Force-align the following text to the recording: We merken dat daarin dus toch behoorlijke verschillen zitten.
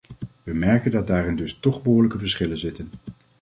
We 0.43 0.53
merken 0.53 0.91
dat 0.91 1.07
daarin 1.07 1.35
dus 1.35 1.53
toch 1.59 1.81
behoorlijke 1.81 2.19
verschillen 2.19 2.57
zitten. 2.57 2.89